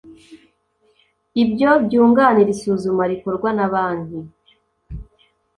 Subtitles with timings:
[1.43, 4.19] ibyo byunganire isuzuma rikorwa na banki